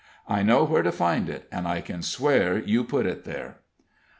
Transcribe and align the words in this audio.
I 0.27 0.41
know 0.41 0.63
where 0.63 0.81
to 0.81 0.91
find 0.91 1.29
it, 1.29 1.47
and 1.51 1.67
I 1.67 1.79
can 1.81 2.01
swear 2.01 2.57
you 2.57 2.83
put 2.83 3.05
it 3.05 3.23
there." 3.23 3.57